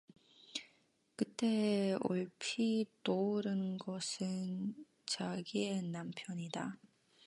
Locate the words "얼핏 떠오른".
2.01-3.77